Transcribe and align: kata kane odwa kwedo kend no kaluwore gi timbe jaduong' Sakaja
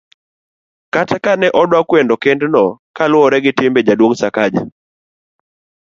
kata 0.93 1.17
kane 1.25 1.47
odwa 1.61 1.79
kwedo 1.89 2.15
kend 2.23 2.41
no 2.53 2.63
kaluwore 2.95 3.37
gi 3.43 3.51
timbe 3.57 3.85
jaduong' 3.87 4.17
Sakaja 4.21 4.61